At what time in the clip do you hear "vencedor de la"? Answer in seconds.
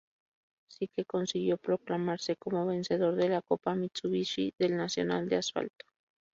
2.65-3.43